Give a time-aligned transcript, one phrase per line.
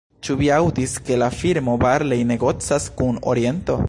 [0.27, 3.77] Ĉu vi aŭdis, ke la firmo Barlei negocas kun Oriento?